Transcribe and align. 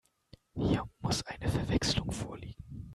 Hier 0.55 0.89
muss 1.03 1.21
eine 1.27 1.47
Verwechslung 1.47 2.11
vorliegen. 2.11 2.87